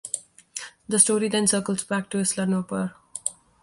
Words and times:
The 0.89 0.97
story 0.97 1.29
then 1.29 1.45
circles 1.45 1.83
back 1.83 2.09
to 2.09 2.17
Isla 2.21 2.47
Nublar. 2.47 2.95